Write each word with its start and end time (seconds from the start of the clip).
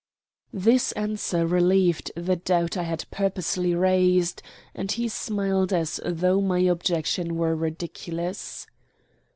This 0.55 0.91
answer 0.93 1.45
relieved 1.45 2.11
the 2.15 2.35
doubt 2.35 2.75
I 2.75 2.81
had 2.81 3.05
purposely 3.11 3.75
raised, 3.75 4.41
and 4.73 4.91
he 4.91 5.07
smiled 5.07 5.71
as 5.71 6.01
though 6.03 6.41
my 6.41 6.57
objection 6.61 7.35
were 7.35 7.55
ridiculous. 7.55 8.65